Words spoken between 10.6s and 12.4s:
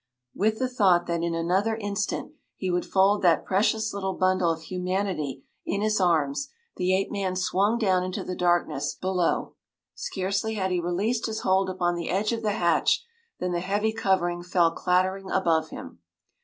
he released his hold upon the edge